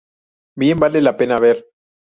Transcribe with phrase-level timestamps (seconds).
[0.55, 1.63] Bien vale la pena ver".